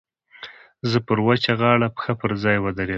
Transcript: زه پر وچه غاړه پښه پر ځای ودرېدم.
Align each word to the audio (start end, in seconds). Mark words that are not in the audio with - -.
زه 0.89 0.97
پر 1.07 1.17
وچه 1.27 1.51
غاړه 1.59 1.87
پښه 1.95 2.13
پر 2.21 2.31
ځای 2.43 2.57
ودرېدم. 2.59 2.89